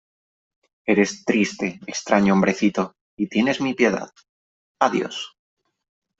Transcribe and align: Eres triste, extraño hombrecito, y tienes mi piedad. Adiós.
Eres 0.87 1.23
triste, 1.25 1.79
extraño 1.85 2.33
hombrecito, 2.33 2.95
y 3.15 3.27
tienes 3.27 3.61
mi 3.61 3.75
piedad. 3.75 4.09
Adiós. 4.79 5.37